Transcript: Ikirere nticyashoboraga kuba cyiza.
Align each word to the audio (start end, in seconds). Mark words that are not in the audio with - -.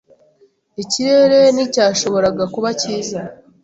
Ikirere 0.83 1.39
nticyashoboraga 1.53 2.43
kuba 2.53 2.69
cyiza. 2.79 3.19